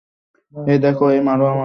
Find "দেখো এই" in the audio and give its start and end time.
0.77-1.21